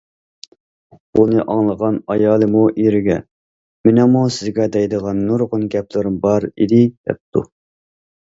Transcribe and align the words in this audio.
بۇنى 1.17 1.43
ئاڭلىغان 1.55 1.97
ئايالىمۇ 2.13 2.63
ئېرىگە:‹‹ 2.83 3.17
مېنىڭمۇ 3.89 4.23
سىزگە 4.37 4.67
دەيدىغان 4.77 5.21
نۇرغۇن 5.29 5.69
گەپلىرىم 5.75 6.17
بار 6.27 6.51
ئىدى›› 6.53 6.81
دەپتۇ. 7.11 7.45